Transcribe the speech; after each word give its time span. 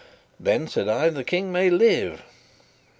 "Then," 0.39 0.67
said 0.67 0.89
I, 0.89 1.09
"the 1.09 1.23
King 1.23 1.51
may 1.51 1.69
live." 1.69 2.23